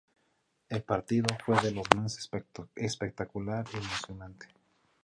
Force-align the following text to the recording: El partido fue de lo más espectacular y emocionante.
El 0.69 0.81
partido 0.81 1.27
fue 1.45 1.61
de 1.61 1.71
lo 1.73 1.83
más 1.95 2.27
espectacular 2.87 3.65
y 3.71 3.77
emocionante. 3.77 4.47